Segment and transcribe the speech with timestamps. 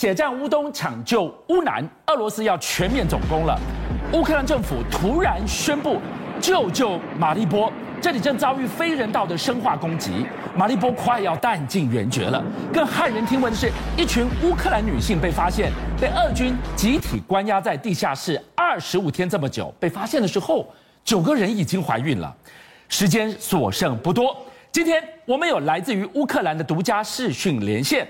[0.00, 3.54] 血战乌东，抢救乌南，俄罗斯要全面总攻了。
[4.14, 6.00] 乌克兰政府突然宣布
[6.40, 10.24] 救救马利波，这里正遭遇非人道的生化攻击，
[10.56, 12.42] 马利波快要弹尽援绝了。
[12.72, 15.70] 更骇人听闻的是，一群乌克兰女性被发现
[16.00, 20.66] 被俄军集体关押在地下室二十五天这么久，被发现的时候，
[21.04, 22.34] 九个人已经怀孕了。
[22.88, 24.34] 时间所剩不多，
[24.72, 28.08] 今天我们有来自于乌克兰的独家视讯连线。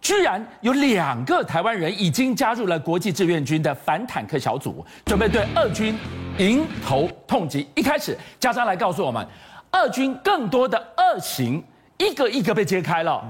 [0.00, 5.94] 居然有两个台湾人已经加入了国际志愿军的反坦克小组，准备对二军
[6.38, 7.68] 迎头痛击。
[7.74, 9.26] 一开始，加沙来告诉我们，
[9.70, 11.62] 二军更多的恶行
[11.98, 13.22] 一个一个被揭开了。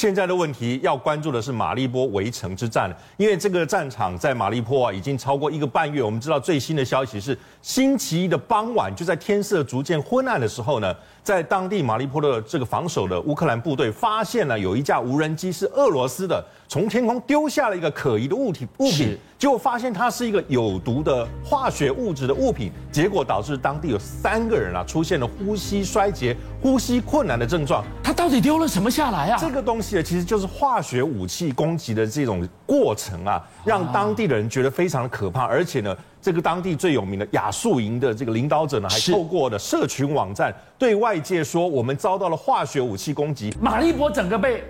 [0.00, 6.02] 现在的问题要关注的是马利波围城之战，因为这个战场在马利波啊已经超过一个半月。
[6.02, 10.96] 我们知道最新的消息是，星期一的傍晚，就在天色逐渐昏暗的时候呢。
[11.22, 27.84] 在当地马利波的这个防守的乌克兰部队发现了有一架无人机是俄罗斯的，从天空丢下了一个可疑的物体物品，结果发现它是一个有毒的化学物质的物品，结果导致当地有三个人啊出现了呼吸衰竭、呼吸困难的症状。
[28.02, 29.38] 他到底丢了什么下来啊？
[29.40, 35.96] 这个东西呢，其实就是化学武器攻击的这种过程啊，让当地的人觉得非常的可怕，而且呢。
[36.22, 43.50] 这个当地最有名的亚速营的这个领导者呢，还透过了社群网站对外界说，我们遭到了化学武器攻击。
[43.58, 44.62] 马利波整个被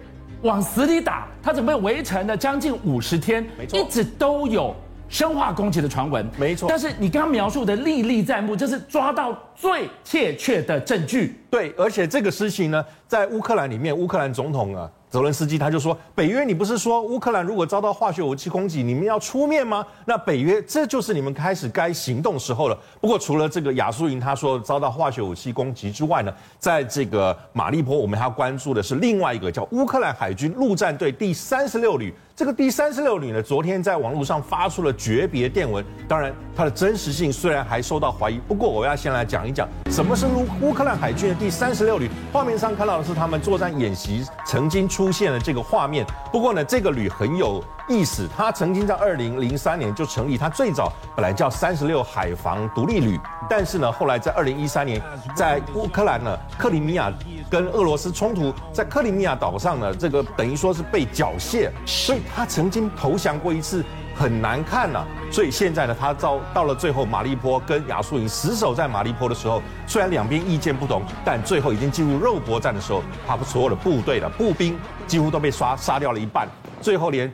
[0.42, 4.72] 往死里打，他准备围城了将近五十天，没错，一直都有
[5.08, 6.68] 生化攻击的传闻，没错。
[6.68, 11.38] 但是你刚刚描述的历历在目，就是抓到最确切的证据。
[11.50, 14.90] 对，而且这个事情呢，在乌克兰里面，乌克兰总统啊。
[15.10, 19.84] 泽伦斯基他就说：“北约，你不是说乌克兰如果遭到化学武器攻击，你们要出面吗？
[20.04, 22.78] 那北约，这就是你们开始该行动时候了。
[23.00, 32.14] 不过，除了这个亚速营他说遭到化学武器攻击之外呢，在这个马利波，我们还要关注的是另外一个叫乌克兰海军陆战队第三十六旅。
[32.36, 35.84] 这个第三十六旅呢，昨天在网络上发出了诀别电文。
[36.06, 42.10] 当然，它的真实性虽然还受到怀疑，不过我要先来讲讲什么是乌乌克兰海军的第三十六旅。
[42.32, 48.28] 画面上看到的是他们作战演习曾经出。”现的这个画面，不过呢，这个旅很有意思。
[48.36, 55.02] 他曾经在二零零三年就成立，他最早本来叫三十六海防独立旅，但是呢，后来在二零一三年，
[55.34, 57.12] 在乌克兰呢，克里米亚
[57.50, 63.84] 跟俄罗斯冲突，在克里米亚岛上呢，这个等于说是被缴械，所以他曾经投降过一次。
[64.20, 76.46] 很难看呐、啊，所以现在呢，他到到了最后，马利波跟亚速营死守在马利坡的时候，虽然两边意见不同，但最后已经进入肉搏战的时候，他所有的部队的步兵几乎都被刷杀掉了一半，
[76.82, 77.32] 最后连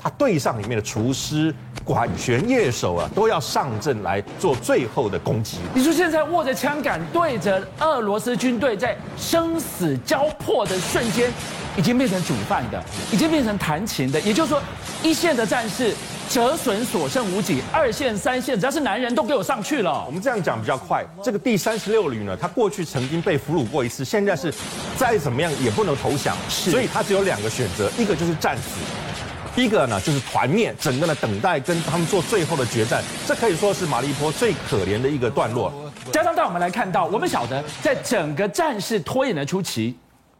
[0.00, 1.52] 他队上里面的厨师、
[1.84, 5.58] 管弦乐手啊，都要上阵来做最后的攻击。
[5.74, 11.32] 你说现在握着枪杆对着俄罗斯军队，在生死交迫的瞬间，
[11.78, 14.60] 已经变成煮饭的，已经变成弹琴的，也就是说，
[15.02, 15.94] 一线的战士。
[16.28, 20.04] 折损所剩无几，二线、三线，只要是男人都给我上去了。
[20.04, 21.02] 我们这样讲比较快。
[21.24, 24.52] 这个第三十六旅呢，他过去曾经被俘虏过一次，现在是
[24.94, 33.02] 再怎么样也不能投降，所以他只有两个选择，一个就是战死，一个呢就是团灭，整个呢等待跟他们做最后的决战。
[33.26, 35.72] 这可以说是马利波最可怜的一个段落。
[36.12, 39.96] 加上带我们来看到，我们晓得在整个战事拖延的初期，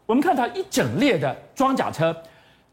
[0.09, 2.15] 我们看到一整列的装甲车。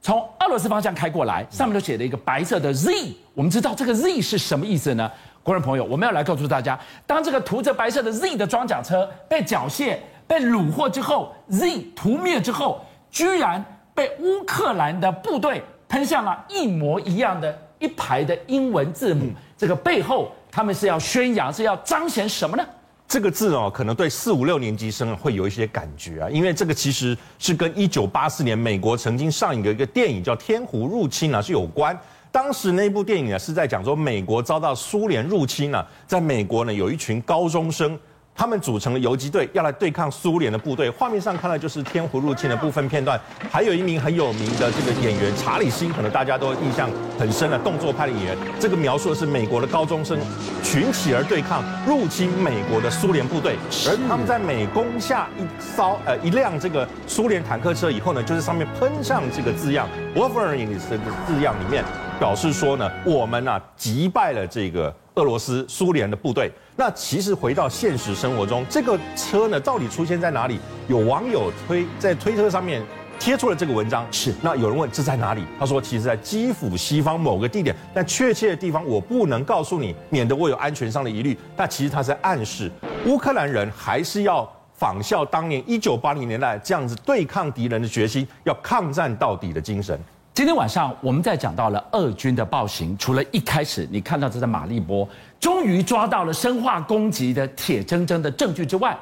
[0.00, 2.90] 从俄罗斯方向开过来，上面都写了一个白色的 Z。
[3.34, 5.10] 我们知道这个 Z 是什么意思呢？
[5.42, 12.80] 观众朋友，我们要来告诉大家，当这个涂着白色的 Z 的装甲车被缴械、被虏获之后，Z 涂灭之后，
[13.10, 19.30] 居然被乌克兰的部队喷向了一模一样的一排的英文字母。
[19.58, 22.64] 这个背后，他们是要宣扬，是要彰显什么呢？
[23.08, 31.96] 这个字哦，可能对四五六年级生会有一些感觉啊，因为这个其实是跟一九八四年美国曾经上映的一个电影叫《天湖入侵》啊是有关。
[32.32, 37.98] 当时那部电影呢是在讲说美国遭到苏联入侵啊，在美国呢有一群高中生。
[38.36, 40.90] 他们组成了游击队，要来对抗苏联的部队。
[40.90, 43.18] 画面上看到就是天狐入侵的部分片段，
[43.50, 48.36] 还有一名很有名的这个演员查理辛，可能大家都印象很深的动作派的演员。
[48.60, 50.18] 这个描述的是美国的高中生
[50.62, 53.56] 群起而对抗入侵美国的苏联部队，
[53.88, 61.82] 而他们在美攻下一艘呃一辆这个苏联坦克车以后呢，就是上面喷上这个字样 “Wolverine” 这个字样里面
[62.18, 66.50] 表示说呢，我们啊击败了这个俄罗斯苏联的部队。
[66.74, 70.58] 那其实回到现实生活中，这个车呢到底出现在哪里？
[70.88, 72.82] 有网友推在推特上面
[73.18, 74.06] 贴出了这个文章。
[74.10, 75.42] 是，那有人问这在哪里？
[75.58, 81.36] 他说其实在基辅西方某个地点，但确切的地方我不能告诉你，免得我有安全上的疑虑。
[81.54, 82.70] 但其实他在暗示，
[83.04, 89.98] 乌克兰人还是要仿效当年一九八零年代这样子对抗敌人的决心，要抗战到底的精神。
[90.36, 95.08] 今天晚上我们在讲到了俄军的暴行，除了一开始你看到这在马利波
[95.40, 98.94] 终于抓到了生化攻击的铁铮铮的证据之外，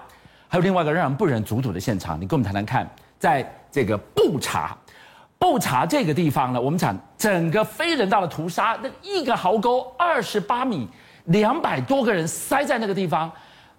[0.47, 2.89] 还有另外一个让人不忍卒睹的现场，你跟我们谈谈看，
[3.19, 4.79] 在这个布查，
[5.37, 10.89] 布查这个地方呢，我们讲整个非人道的屠杀，那一个壕沟二十八米，
[11.25, 13.29] 两百多个人塞在那个地方，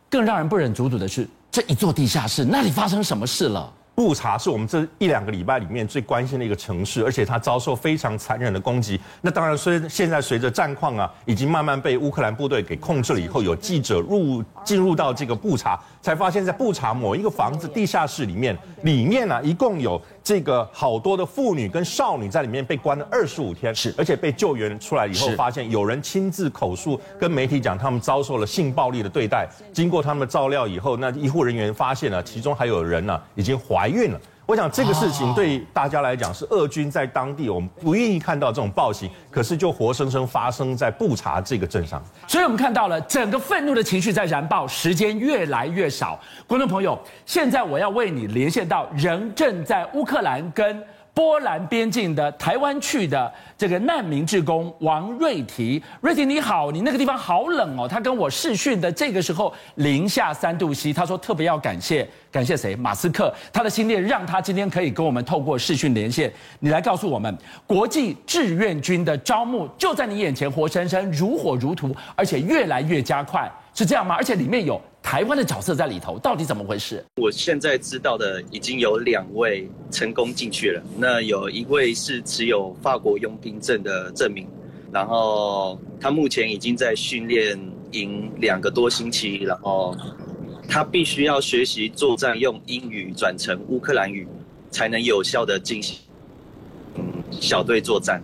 [0.09, 3.71] 更让人不忍卒睹的是这一座地下室，那里发生什么事了？
[3.95, 8.99] 布查是我们这一两个礼拜里面最关心的一个城市，而且它遭受非常残忍的攻击。
[9.21, 29.47] 那当然，随现在随着战况啊，已经慢慢被乌克兰部队给控制了以后，有记者入进入到这个布查，才发现，在布查某一个房子地下室里面，里面呢、啊、一共有这个好多的妇女跟少女在里面被关了二十五天，是，而且被救援出来以后，发现有人亲自口述跟媒体讲，他们遭受了性暴力的对待。
[29.71, 33.85] 经过他们的照料以后，那医护人员发现了，其中还有人呢、啊、已经怀。
[33.85, 41.99] 怀孕了，我想这个事情对大家来讲是俄军在当地，我们不愿意看到这种暴行，可是就活生生发生在布查这个镇上。
[42.27, 46.19] 所以我们看到了整个愤怒的情绪在燃爆，时间越来越少。
[46.45, 50.83] 观众朋友，现在我要为你连线到人正在乌克兰跟。
[51.15, 57.87] 波兰边境的台湾去的这个难民志工王瑞提，瑞提你好，你那个地方好冷哦。
[57.87, 62.75] 他跟我视讯的这个时候零下三度 C，他说特别要感谢感谢谁？
[62.75, 66.29] 马斯克，他的心念让他今天可以跟我们透过视讯连线。
[66.59, 67.33] 你来告诉我们，
[67.65, 74.15] 国际志愿军的招募就在你眼前，活生生如火如荼，而且越来越加快，是这样吗？
[74.15, 74.81] 而且里面有。
[75.05, 77.05] 台湾的角色在里头，到底怎么回事？
[77.17, 80.81] 我现在知道的已经有两位成功进去了。
[80.97, 84.47] 那有一位是持有法国佣兵证的证明，
[84.91, 87.55] 然后他目前已经在训练
[87.91, 89.95] 营两个多星期，然后
[90.67, 94.27] 他必须要学习作战用英语转成乌克兰语，
[94.71, 95.99] 才能有效的进行
[96.95, 98.19] 嗯小队作战。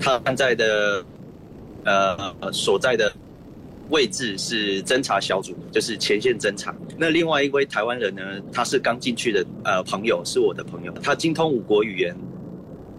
[0.00, 1.04] 他现在的
[1.84, 3.12] 呃所在的。
[3.90, 6.74] 位置是侦查小组，就是前线侦查。
[6.96, 8.22] 那另外一位台湾人呢？
[8.52, 12.16] 他是刚进去的，呃，朋友是我的朋友，他精通五国语言，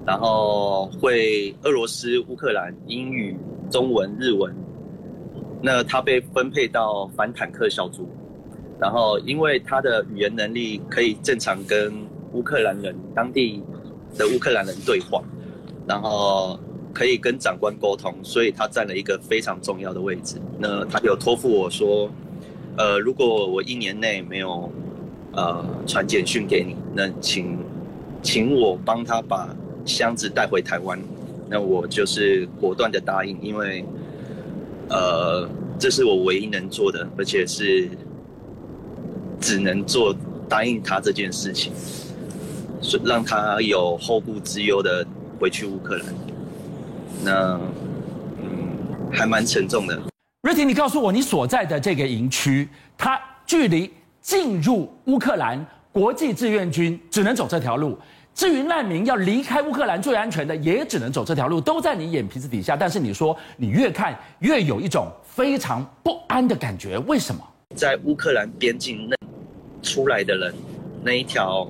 [0.06, 3.36] 然后会俄罗斯、乌克兰、英语、
[3.72, 4.54] 中文、日文。
[5.62, 8.08] 那他被分配到反坦克小组，
[8.80, 11.94] 然后因为他的语言能力可以正常跟
[12.34, 13.64] 乌克兰人、当地
[14.18, 15.24] 的乌克兰人对话，
[15.88, 16.60] 然后。
[16.95, 20.38] 可以跟长官沟通，所以他占了一个非常重要的位置。
[20.57, 22.09] 那他有托付我说，
[22.77, 24.71] 呃，如果我一年内没有
[25.33, 27.57] 呃传简讯给你，那请
[28.24, 29.53] 请我帮他把
[29.86, 30.97] 箱子带回台湾。
[31.50, 33.83] 那我就是果断的答应，因为
[34.88, 35.45] 呃
[35.77, 37.89] 这是我唯一能做的，而且是
[39.41, 40.15] 只能做
[40.48, 41.74] 答应他这件事情，
[43.03, 45.06] 让他有后顾之忧的
[45.41, 46.06] 回去乌克兰。
[47.25, 47.60] 那，
[48.38, 50.00] 嗯，还蛮沉重的。
[50.44, 53.92] 瑞婷，你告诉我，你所在的这个营区，它距离
[54.22, 57.98] 进入乌克兰国际志愿军只能走这条路。
[58.36, 62.77] 至于难民要离开乌克兰最安全的，也只能走这条路，都在你眼皮子底下。
[62.77, 67.42] 但是你说，你越看越有一种非常不安的感觉，为什么？
[67.75, 69.16] 在乌克兰边境那
[69.81, 70.54] 出来的人，
[71.04, 71.68] 那一条，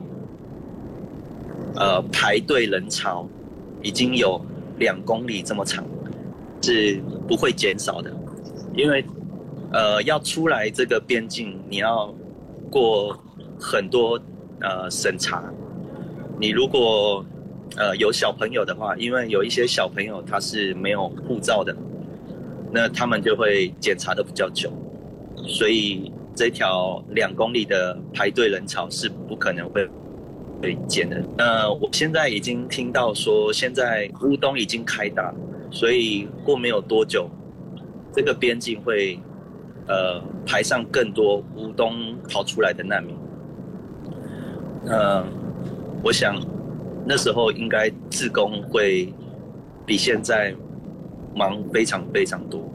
[1.76, 3.26] 呃，排队人潮
[3.82, 4.46] 已经有。
[4.78, 5.84] 两公里这么长，
[6.62, 8.12] 是不会减少的，
[8.76, 9.04] 因为，
[9.72, 12.14] 呃，要出来这个边境，你要
[12.70, 13.18] 过
[13.60, 14.20] 很多
[14.60, 15.44] 呃审查。
[16.40, 17.26] 你如果
[17.78, 21.76] 呃有小朋友的话，因为有一些小朋友他是没有护照的，
[22.72, 24.72] 那他们就会检查的比较久，
[25.48, 29.88] 所以这条两公里的排队人潮是不可能会。
[30.66, 31.24] 被减的。
[31.38, 35.32] 呃，我现在已经听到说，现在乌东已经开打，
[35.70, 37.30] 所以过没有多久，
[38.12, 39.20] 这个边境会
[39.88, 43.16] 呃排上更多乌东逃出来的难民。
[44.88, 45.24] 呃，
[46.04, 46.36] 我想
[47.06, 49.14] 那时候应该志工会
[49.86, 50.52] 比现在
[51.36, 52.68] 忙非常非常多。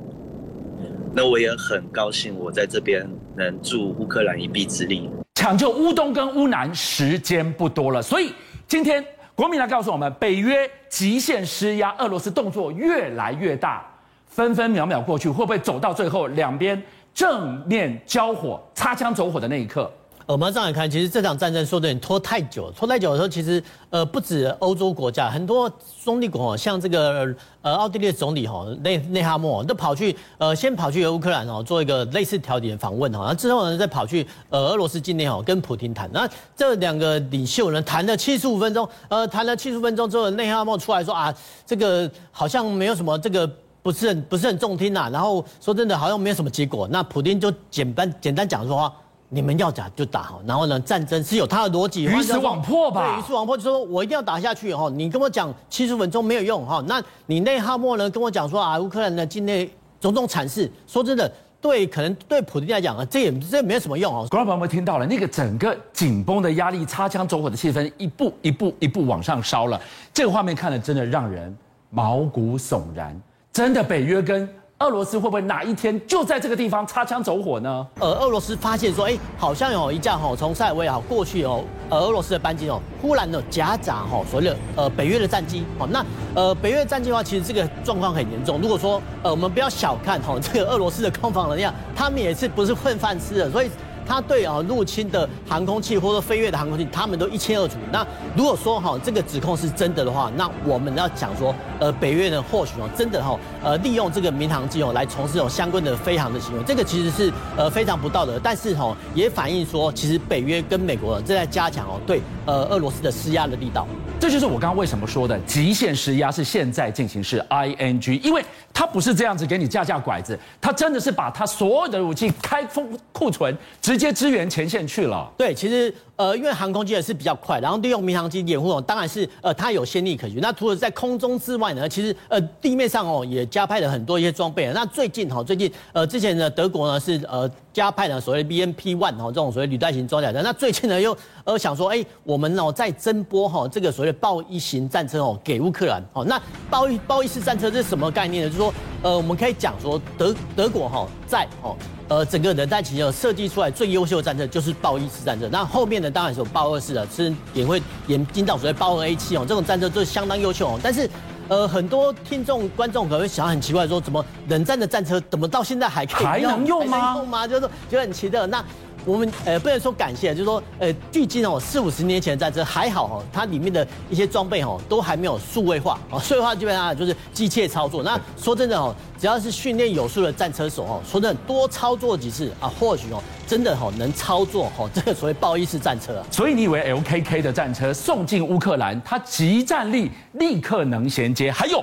[1.13, 3.05] 那我也很高兴，我在这边
[3.37, 5.11] 能助乌克兰一臂之力。
[5.41, 8.31] 抢救乌东跟乌南时间不多了，所以
[8.69, 9.03] 今天
[9.35, 13.83] 国民来告诉我们，北约极限施压，俄罗斯动作越来越大，
[14.27, 16.81] 分分秒秒过去，会不会走到最后两边
[17.15, 19.91] 正面交火、擦枪走火的那一刻？
[20.31, 23.61] 我们这样来看，其实这场战争说的拖太久了，拖太久的时候，其实
[23.91, 25.69] 呃不止欧洲国家，很多
[26.05, 36.09] 中立国像这个呃奥地利总理哈内内哈默都跑去呃先跑去乌克兰哦做一个类似调解访问哈，然后之后呢再跑去呃俄罗斯境内哦跟普京谈。
[36.13, 41.35] 那这两个领袖呢谈了七十五分钟，呃谈了七十五分钟之后，内哈默出来说啊，
[41.67, 43.51] 这个好像没有什么这个
[43.83, 46.87] 不是很不是很中听呐，然后说真的好像没有什么结果。
[46.89, 48.95] 那普丁就简单简单讲说话。
[49.33, 53.15] 你们要打就打好，然后呢，战争是有它的逻辑，鱼死网破吧？
[53.15, 54.91] 对，鱼死网破，就说我一定要打下去哈。
[54.93, 59.71] 你跟我讲七十分钟没有用哈，那你内哈默呢跟我讲说啊，乌克兰的境内
[60.01, 64.27] 种种惨事，说真的，对，可能对普京来讲啊，这也这也没有什么用啊。
[64.29, 69.81] 观众朋友们听到了，那个整个紧绷的压力、擦枪走火的气氛，一步一步一步往上烧了。
[70.13, 71.57] 这个画面看了真的让人
[71.91, 73.17] 毛骨悚然，
[73.53, 74.49] 真的北约跟。
[74.81, 77.87] 俄罗斯会不会哪一天就在这个地方擦枪走火呢？
[77.99, 86.03] 呃，俄罗斯发现说，哎，好像有一架哈从塞尔维亚过去哦，呃，俄罗斯的班机哦，忽然呢夹杂哈所谓的呃北约的战机哦，那
[86.35, 88.59] 呃北约战机的话，其实这个状况很严重。
[88.59, 93.71] 如果说呃我们不要小看哈这个俄罗斯的空防能量，他们也是不是混饭吃的，所以。
[94.07, 97.75] 他对啊入侵的航空器或者飞越的航空器，他们都一清二楚。
[97.93, 108.39] 那如果说哈这个指控是真的的话，那我们要讲说，呃北约呢或许哦真的哈呃利用这个民航机哦来从事这种相关的飞航的行为，这个其实是呃非常不道德。
[108.43, 113.87] 但是哈也反映说，其实北约跟美国正在加强哦对呃俄罗斯的施压的力道。
[114.19, 123.57] 这就是我刚刚为什么说的极限施压是现在进行式 ing，因为它不是这样子给你架架拐子，它真的是把它所有的武器开封库存，
[123.91, 125.29] 直接支援前线去了。
[125.37, 125.93] 对，其实。
[126.21, 130.39] 呃，因为航空机也是比较快，然后利用民航机掩护哦，当然是呃它有先例可循。
[130.39, 134.71] 那除了在空中之外呢，其实呃地面上哦也加派了很多一些装备。
[134.75, 140.43] 那最近哈，最近呃之前呢德国呢是呃加派了所谓 BMP One 哈这种所谓履带型装甲车。
[140.43, 146.05] 那最近呢又呃想说，哎，我们哦再增拨哈这个所谓的豹一型战车哦给乌克兰。
[146.13, 148.51] 哦，那豹一豹一式战车这是什么概念呢？
[148.51, 151.75] 就是说呃我们可以讲说德德国哈在哦。
[152.11, 160.81] 呃，整个冷战期间设计出来最优秀的战车就是豹一式战车，那后面呢当然是有豹二式的，是也会演进到所谓豹二 A 七哦，这种战车都是相当优秀哦。
[160.83, 161.09] 但是，
[161.49, 166.99] 呃，很多听众观众可能会想很奇怪，说怎么冷战的战车怎么到现在还可以还能用吗？
[166.99, 167.47] 还能用吗？
[167.47, 168.47] 就是觉得很奇特。
[168.47, 168.65] 那。
[169.05, 178.03] 我们呃不能说感谢，就是说呃，距今哦四五十年前的战车还好哦，它里面的一些装备哦都还没有数位化哦，数位化基本上就是机械操作。
[178.03, 186.27] 那说真的哦，只要是训练有素的战车手哦，说真的多操作几次啊，或许哦真的哦能操作哦这个所谓豹一式战车啊。
[186.31, 191.51] 所以你以为 LKK 的战车送进乌克兰，它即战力立刻能衔接？
[191.51, 191.83] 还有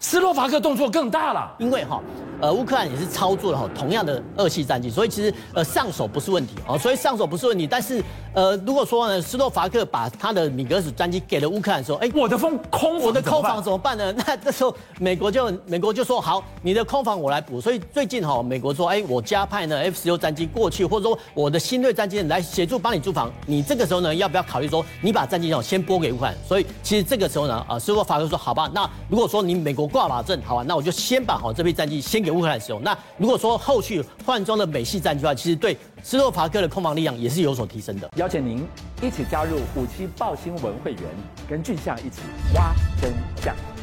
[0.00, 2.00] 斯洛伐克动作更大了，因为哈。
[2.40, 7.66] 呃，乌克兰也是操作了哈同样的二系战机，所以其实呃上手不是问题哦，所以上手不是问题。
[7.66, 8.02] 但是
[8.32, 14.12] 呃，如果说呢，斯洛伐克把他的米格斯战机给了乌克兰的时候，哎，我的空空我的空防怎么办呢？
[14.26, 17.60] 那这时候美国就美国就说好，你的空防我来补。
[17.60, 23.32] 所以最近哈，美国说，哎，我加派呢 F 十六战机过去，或者说我的新锐战机来协助帮你驻防。
[23.46, 26.34] 你这个时候呢，要不要考虑说，你把战机哦先拨给乌克兰？
[26.46, 32.82] 所以其实这个时候呢，啊，斯洛伐克说好吧，那如果说你美国挂保证，好吧，那我就先把好这批战机先给乌克兰使用。
[32.82, 38.10] 那如果说后续换装的美系战机的话，其实对斯洛伐克的空防力量也是有所提升的。
[38.16, 38.66] 邀请您
[39.00, 41.02] 一起加入虎七报新闻会员，
[41.48, 42.20] 跟俊相一起
[42.54, 43.77] 挖真相。